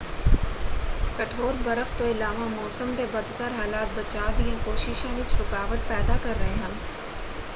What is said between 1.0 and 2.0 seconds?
ਕਠੋਰ ਬਰਫ਼